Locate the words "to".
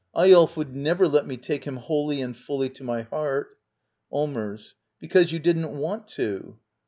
2.71-2.83, 6.07-6.57